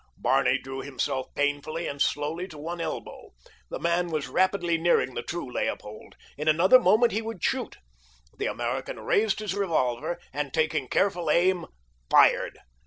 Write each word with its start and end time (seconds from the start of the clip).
Barney 0.17 0.57
drew 0.57 0.81
himself 0.81 1.27
painfully 1.35 1.85
and 1.87 2.01
slowly 2.01 2.47
to 2.47 2.57
one 2.57 2.81
elbow. 2.81 3.29
The 3.69 3.77
man 3.77 4.07
was 4.07 4.27
rapidly 4.27 4.75
nearing 4.79 5.13
the 5.13 5.21
true 5.21 5.53
Leopold. 5.53 6.15
In 6.39 6.47
another 6.47 6.79
moment 6.79 7.11
he 7.11 7.21
would 7.21 7.43
shoot. 7.43 7.77
The 8.35 8.47
American 8.47 8.99
raised 9.01 9.37
his 9.37 9.53
revolver 9.53 10.19
and, 10.33 10.51
taking 10.55 10.87
careful 10.87 11.29
aim, 11.29 11.67
fired. 12.09 12.57